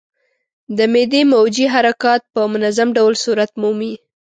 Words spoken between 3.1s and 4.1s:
صورت مومي.